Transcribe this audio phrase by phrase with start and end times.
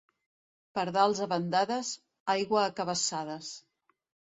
[0.79, 1.93] Pardals a bandades,
[2.37, 3.55] aigua a cabassades.